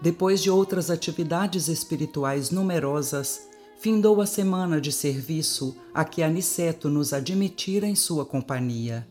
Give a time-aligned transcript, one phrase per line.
[0.00, 7.12] depois de outras atividades espirituais numerosas, findou a semana de serviço a que Aniceto nos
[7.12, 9.06] admitira em sua companhia.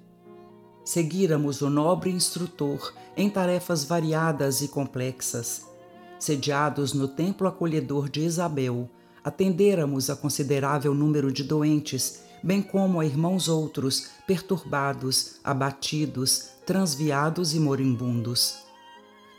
[0.83, 5.67] Seguíramos o nobre instrutor em tarefas variadas e complexas.
[6.19, 8.89] Sediados no templo acolhedor de Isabel,
[9.23, 17.59] atendêramos a considerável número de doentes, bem como a irmãos outros, perturbados, abatidos, transviados e
[17.59, 18.68] moribundos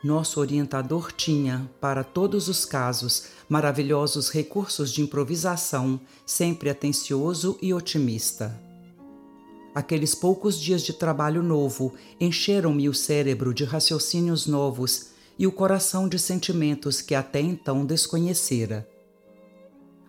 [0.03, 8.59] nosso orientador tinha, para todos os casos, maravilhosos recursos de improvisação, sempre atencioso e otimista.
[9.75, 16.09] Aqueles poucos dias de trabalho novo encheram-me o cérebro de raciocínios novos e o coração
[16.09, 18.89] de sentimentos que até então desconhecera.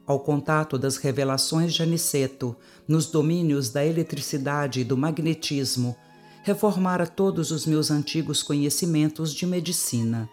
[0.07, 2.55] Ao contato das revelações de Aniceto
[2.87, 5.95] nos domínios da eletricidade e do magnetismo,
[6.43, 10.29] reformara todos os meus antigos conhecimentos de medicina.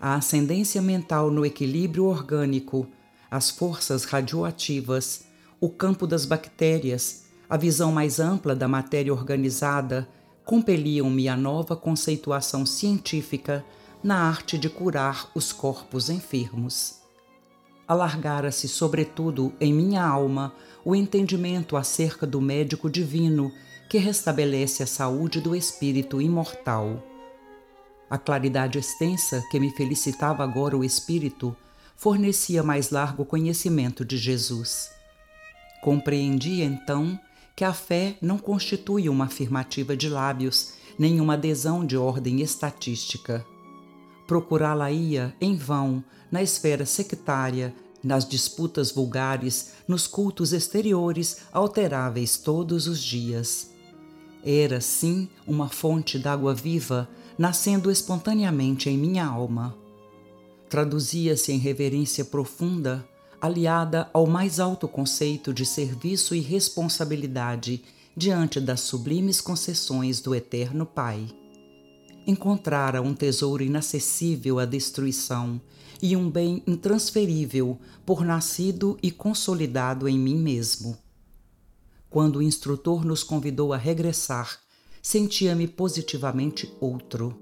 [0.00, 2.86] A ascendência mental no equilíbrio orgânico,
[3.30, 5.24] as forças radioativas,
[5.60, 10.08] o campo das bactérias, a visão mais ampla da matéria organizada
[10.44, 13.64] compeliam-me a nova conceituação científica
[14.02, 16.96] na arte de curar os corpos enfermos.
[17.86, 20.52] Alargara-se, sobretudo, em minha alma
[20.84, 23.52] o entendimento acerca do médico divino
[23.92, 27.06] que restabelece a saúde do espírito imortal.
[28.08, 31.54] A claridade extensa que me felicitava agora o espírito
[31.94, 34.90] fornecia mais largo conhecimento de Jesus.
[35.82, 37.20] Compreendi então
[37.54, 43.44] que a fé não constitui uma afirmativa de lábios, nem uma adesão de ordem estatística.
[44.26, 52.98] Procurá-la-ia em vão na esfera sectária, nas disputas vulgares, nos cultos exteriores alteráveis todos os
[52.98, 53.70] dias.
[54.44, 57.08] Era, sim, uma fonte d'água viva,
[57.38, 59.76] nascendo espontaneamente em minha alma.
[60.68, 63.06] Traduzia-se em reverência profunda,
[63.40, 67.82] aliada ao mais alto conceito de serviço e responsabilidade
[68.16, 71.26] diante das sublimes concessões do Eterno Pai.
[72.26, 75.60] Encontrara um tesouro inacessível à destruição
[76.00, 80.96] e um bem intransferível por nascido e consolidado em mim mesmo.
[82.12, 84.58] Quando o instrutor nos convidou a regressar,
[85.00, 87.34] sentia-me positivamente outro.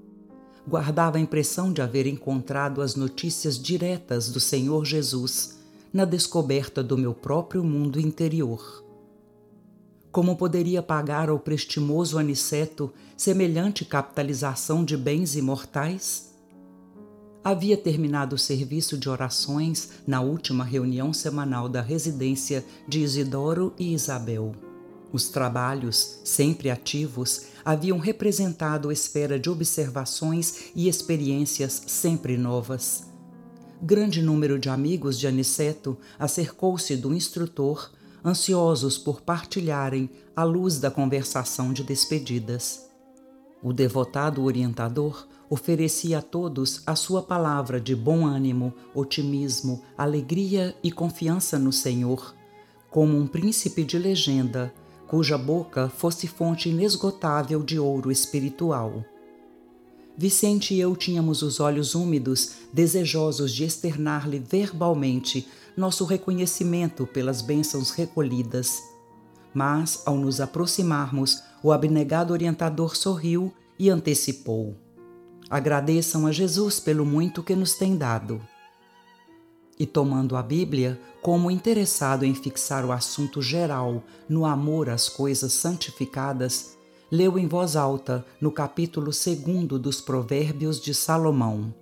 [0.65, 5.57] Guardava a impressão de haver encontrado as notícias diretas do Senhor Jesus
[5.91, 8.81] na descoberta do meu próprio mundo interior.
[10.09, 16.30] Como poderia pagar ao prestimoso Aniceto semelhante capitalização de bens imortais?
[17.43, 23.95] Havia terminado o serviço de orações na última reunião semanal da residência de Isidoro e
[23.95, 24.53] Isabel.
[25.11, 33.07] Os trabalhos, sempre ativos, haviam representado esfera de observações e experiências sempre novas.
[33.81, 37.91] Grande número de amigos de Aniceto acercou-se do instrutor,
[38.23, 42.87] ansiosos por partilharem a luz da conversação de despedidas.
[43.63, 50.89] O devotado orientador oferecia a todos a sua palavra de bom ânimo, otimismo, alegria e
[50.89, 52.33] confiança no Senhor,
[52.89, 54.73] como um príncipe de legenda,
[55.09, 59.03] cuja boca fosse fonte inesgotável de ouro espiritual.
[60.17, 67.91] Vicente e eu tínhamos os olhos úmidos, desejosos de externar-lhe verbalmente nosso reconhecimento pelas bênçãos
[67.91, 68.81] recolhidas.
[69.53, 74.77] Mas, ao nos aproximarmos, o abnegado orientador sorriu e antecipou.
[75.51, 78.41] Agradeçam a Jesus pelo muito que nos tem dado.
[79.77, 85.51] E tomando a Bíblia, como interessado em fixar o assunto geral no amor às coisas
[85.51, 86.77] santificadas,
[87.11, 91.73] leu em voz alta no capítulo 2 dos Provérbios de Salomão: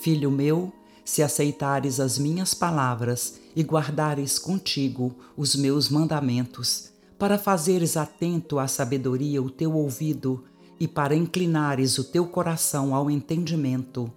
[0.00, 0.72] Filho meu,
[1.04, 8.68] se aceitares as minhas palavras e guardares contigo os meus mandamentos, para fazeres atento à
[8.68, 10.44] sabedoria o teu ouvido
[10.82, 14.12] e para inclinares o teu coração ao entendimento,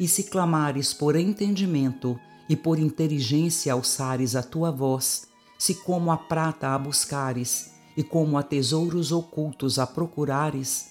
[0.00, 2.18] e se clamares por entendimento
[2.48, 8.36] e por inteligência alçares a tua voz, se como a prata a buscares e como
[8.36, 10.88] a tesouros ocultos a procurares,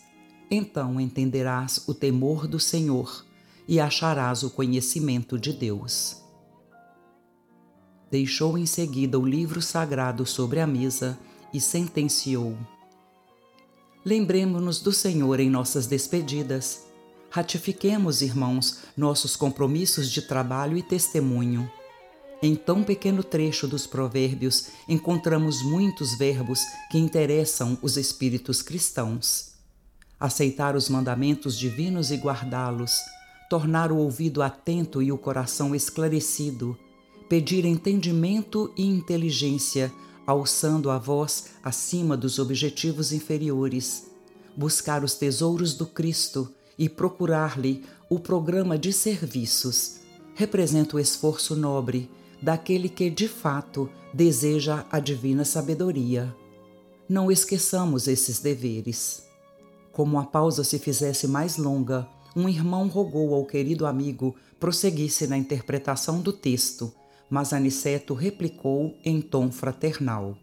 [0.50, 3.26] então entenderás o temor do Senhor
[3.68, 6.24] e acharás o conhecimento de Deus.
[8.10, 11.20] Deixou em seguida o livro sagrado sobre a mesa
[11.54, 12.58] e sentenciou:
[14.06, 16.86] Lembremos-nos do Senhor em nossas despedidas.
[17.30, 21.70] Ratifiquemos, irmãos, nossos compromissos de trabalho e testemunho.
[22.42, 29.52] Em tão pequeno trecho dos Provérbios encontramos muitos verbos que interessam os espíritos cristãos.
[30.18, 32.94] Aceitar os mandamentos divinos e guardá-los,
[33.50, 36.78] tornar o ouvido atento e o coração esclarecido,
[37.28, 39.92] pedir entendimento e inteligência,
[40.30, 44.06] alçando a voz acima dos objetivos inferiores,
[44.56, 50.02] buscar os tesouros do Cristo e procurar-lhe o programa de serviços,
[50.36, 56.34] representa o esforço nobre daquele que de fato deseja a divina sabedoria.
[57.10, 59.24] Não esqueçamos esses deveres.
[59.92, 65.38] Como a pausa se fizesse mais longa, um irmão rogou ao querido amigo prosseguisse na
[65.38, 66.94] interpretação do texto,
[67.30, 70.38] mas Aniceto replicou em tom fraternal.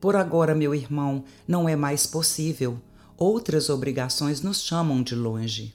[0.00, 2.80] Por agora, meu irmão, não é mais possível.
[3.16, 5.74] Outras obrigações nos chamam de longe.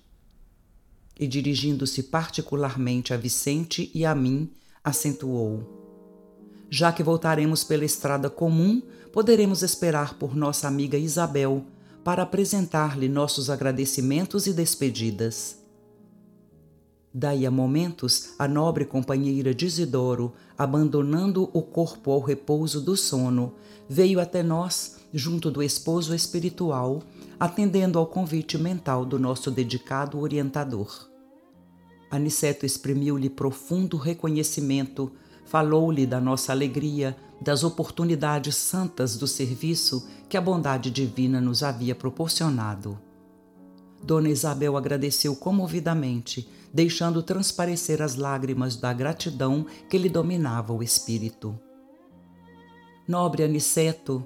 [1.19, 4.51] E dirigindo-se particularmente a Vicente e a mim,
[4.83, 5.63] acentuou:
[6.69, 11.65] Já que voltaremos pela estrada comum, poderemos esperar por nossa amiga Isabel
[12.03, 15.58] para apresentar-lhe nossos agradecimentos e despedidas.
[17.13, 23.53] Daí a momentos, a nobre companheira de Isidoro, abandonando o corpo ao repouso do sono,
[23.89, 27.01] veio até nós, junto do esposo espiritual,
[27.39, 31.09] atendendo ao convite mental do nosso dedicado orientador.
[32.11, 35.11] Aniceto exprimiu-lhe profundo reconhecimento,
[35.45, 41.95] falou-lhe da nossa alegria, das oportunidades santas do serviço que a bondade divina nos havia
[41.95, 42.99] proporcionado.
[44.03, 51.59] Dona Isabel agradeceu comovidamente, deixando transparecer as lágrimas da gratidão que lhe dominava o espírito.
[53.07, 54.25] Nobre Aniceto,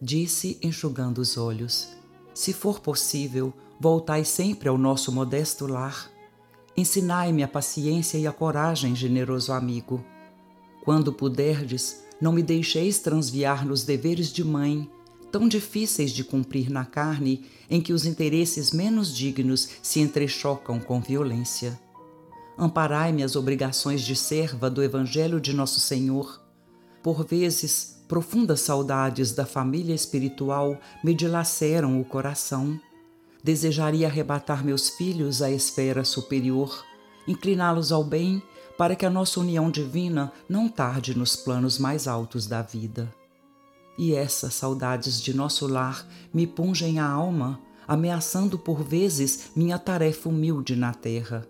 [0.00, 1.88] disse enxugando os olhos,
[2.32, 6.10] se for possível, voltai sempre ao nosso modesto lar
[6.76, 10.04] Ensinai-me a paciência e a coragem, generoso amigo.
[10.82, 14.88] Quando puderdes, não me deixeis transviar nos deveres de mãe,
[15.30, 21.00] tão difíceis de cumprir na carne, em que os interesses menos dignos se entrechocam com
[21.00, 21.78] violência.
[22.58, 26.42] Amparai-me as obrigações de serva do Evangelho de Nosso Senhor.
[27.02, 32.78] Por vezes, profundas saudades da família espiritual me dilaceram o coração
[33.42, 36.84] Desejaria arrebatar meus filhos à esfera superior,
[37.26, 38.42] incliná-los ao bem,
[38.76, 43.19] para que a nossa união divina não tarde nos planos mais altos da vida.
[44.00, 50.30] E essas saudades de nosso lar me pungem a alma, ameaçando por vezes minha tarefa
[50.30, 51.46] humilde na terra.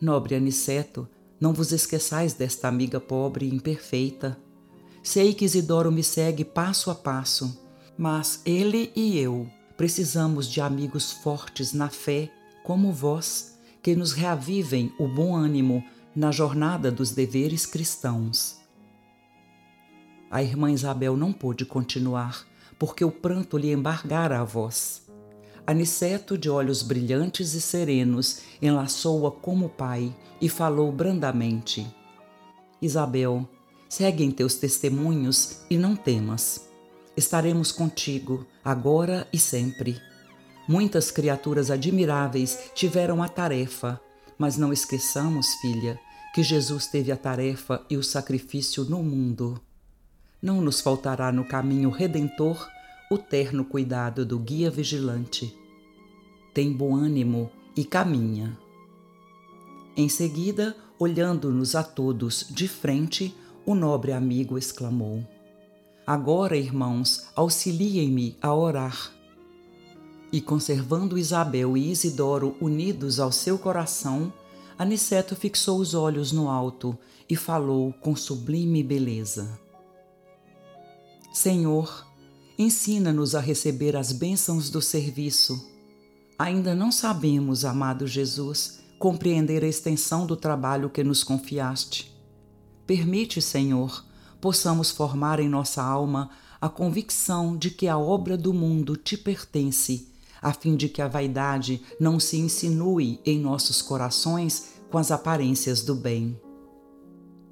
[0.00, 1.06] Nobre Aniceto,
[1.38, 4.38] não vos esqueçais desta amiga pobre e imperfeita.
[5.02, 7.54] Sei que Isidoro me segue passo a passo,
[7.98, 9.46] mas ele e eu
[9.80, 12.30] Precisamos de amigos fortes na fé,
[12.62, 15.82] como vós, que nos reavivem o bom ânimo
[16.14, 18.59] na jornada dos deveres cristãos.
[20.30, 22.46] A irmã Isabel não pôde continuar,
[22.78, 25.02] porque o pranto lhe embargara a voz.
[25.66, 31.86] Aniceto, de olhos brilhantes e serenos, enlaçou-a como pai e falou brandamente:
[32.80, 33.48] Isabel,
[33.88, 36.70] segue em teus testemunhos e não temas
[37.20, 40.00] estaremos contigo, agora e sempre.
[40.66, 44.00] Muitas criaturas admiráveis tiveram a tarefa,
[44.38, 45.98] mas não esqueçamos, filha,
[46.34, 49.60] que Jesus teve a tarefa e o sacrifício no mundo.
[50.42, 52.68] Não nos faltará no caminho redentor
[53.10, 55.54] o terno cuidado do guia vigilante.
[56.54, 58.56] Tem bom ânimo e caminha.
[59.96, 63.34] Em seguida, olhando-nos a todos de frente,
[63.66, 65.26] o nobre amigo exclamou:
[66.06, 69.12] Agora, irmãos, auxiliem-me a orar.
[70.32, 74.32] E conservando Isabel e Isidoro unidos ao seu coração,
[74.78, 76.96] Aniceto fixou os olhos no alto
[77.28, 79.58] e falou com sublime beleza:
[81.32, 82.06] Senhor,
[82.58, 85.70] ensina-nos a receber as bênçãos do serviço.
[86.36, 92.12] Ainda não sabemos, amado Jesus, compreender a extensão do trabalho que nos confiaste.
[92.84, 94.04] Permite, Senhor,
[94.40, 100.08] possamos formar em nossa alma a convicção de que a obra do mundo te pertence,
[100.42, 105.82] a fim de que a vaidade não se insinue em nossos corações com as aparências
[105.82, 106.38] do bem.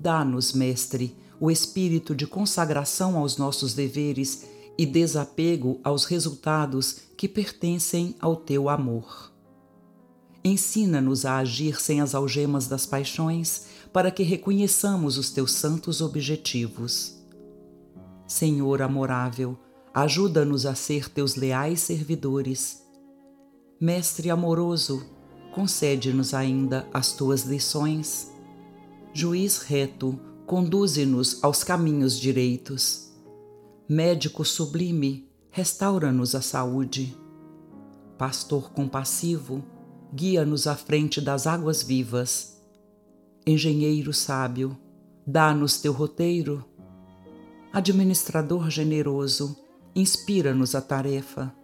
[0.01, 8.15] Dá-nos, Mestre, o espírito de consagração aos nossos deveres e desapego aos resultados que pertencem
[8.21, 9.33] ao teu amor.
[10.45, 17.17] Ensina-nos a agir sem as algemas das paixões, para que reconheçamos os teus santos objetivos.
[18.27, 19.59] Senhor amorável,
[19.93, 22.83] ajuda-nos a ser teus leais servidores.
[23.81, 25.05] Mestre amoroso,
[25.55, 28.31] concede-nos ainda as tuas lições.
[29.13, 30.19] Juiz reto,
[30.49, 33.13] conduze-nos aos caminhos direitos.
[33.87, 37.15] Médico sublime, restaura-nos a saúde.
[38.17, 39.63] Pastor compassivo,
[40.11, 42.63] guia-nos à frente das águas vivas.
[43.47, 44.75] Engenheiro sábio,
[45.27, 46.65] dá-nos teu roteiro.
[47.71, 49.55] Administrador generoso,
[49.95, 51.55] inspira-nos a tarefa.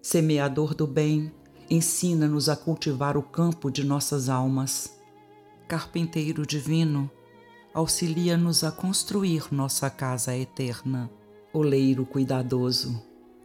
[0.00, 1.34] Semeador do bem,
[1.68, 4.96] ensina-nos a cultivar o campo de nossas almas.
[5.66, 7.10] Carpinteiro divino,
[7.72, 11.10] auxilia-nos a construir nossa casa eterna.
[11.52, 13.02] Oleiro cuidadoso,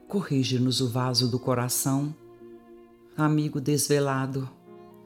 [0.07, 2.13] corrige-nos o vaso do coração
[3.17, 4.49] amigo desvelado,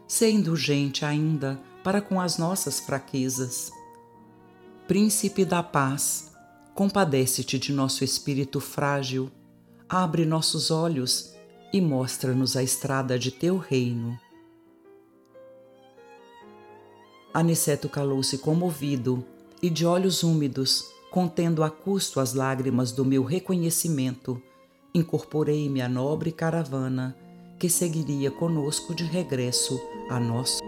[0.07, 3.71] ser indulgente ainda para com as nossas fraquezas.
[4.87, 6.31] Príncipe da paz,
[6.73, 9.29] compadece-te de nosso espírito frágil,
[9.87, 11.35] abre nossos olhos
[11.71, 14.19] e mostra-nos a estrada de teu reino.
[17.39, 19.23] Aniceto calou-se comovido
[19.61, 24.43] e de olhos úmidos, contendo a custo as lágrimas do meu reconhecimento,
[24.93, 27.15] incorporei-me à nobre caravana
[27.57, 29.79] que seguiria conosco de regresso
[30.09, 30.59] a nosso